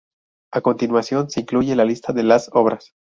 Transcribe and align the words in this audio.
A 0.51 0.61
continuación 0.61 1.29
se 1.29 1.41
incluye 1.41 1.75
la 1.75 1.85
lista 1.85 2.11
de 2.11 2.23
las 2.23 2.49
obras. 2.53 2.95